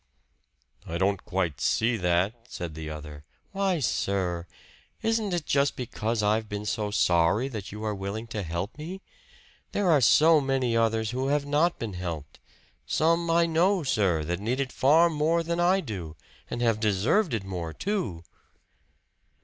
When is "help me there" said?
8.41-9.91